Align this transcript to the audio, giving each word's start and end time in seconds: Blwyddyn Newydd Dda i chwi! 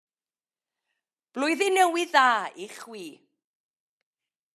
Blwyddyn 1.33 1.77
Newydd 1.77 2.15
Dda 2.15 2.27
i 2.65 2.67
chwi! 2.79 3.05